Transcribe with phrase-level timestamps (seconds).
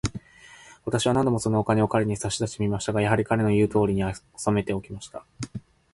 [0.83, 5.23] 私は何度も、そのお金を彼に差し出してみましたが、やはり、彼の言うとおりに、おさめておきました。